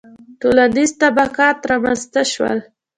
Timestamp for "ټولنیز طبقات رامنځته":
0.41-2.21